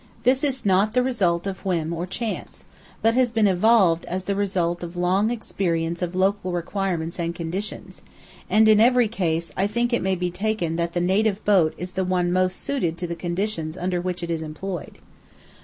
This 0.23 0.43
is 0.43 0.65
not 0.65 0.93
the 0.93 1.03
result 1.03 1.45
of 1.45 1.63
whim 1.63 1.93
or 1.93 2.07
chance, 2.07 2.65
but 3.03 3.13
has 3.13 3.31
been 3.31 3.45
evolved 3.45 4.03
as 4.05 4.23
the 4.23 4.33
result 4.33 4.81
of 4.81 4.97
long 4.97 5.29
experience 5.29 6.01
of 6.01 6.15
local 6.15 6.51
requirements 6.51 7.19
and 7.19 7.35
conditions, 7.35 8.01
and 8.49 8.67
in 8.67 8.79
every 8.79 9.07
case 9.07 9.51
I 9.55 9.67
think 9.67 9.93
it 9.93 10.01
may 10.01 10.15
be 10.15 10.31
taken 10.31 10.75
that 10.77 10.93
the 10.93 11.01
native 11.01 11.45
boat 11.45 11.75
is 11.77 11.91
the 11.91 12.03
one 12.03 12.31
most 12.33 12.61
suited 12.61 12.97
to 12.97 13.05
the 13.05 13.13
conditions 13.15 13.77
under 13.77 14.01
which 14.01 14.23
it 14.23 14.31
is 14.31 14.41
employed. 14.41 14.97